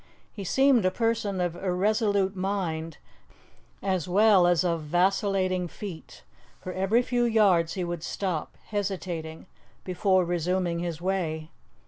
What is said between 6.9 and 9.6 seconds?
few yards he would stop, hesitating,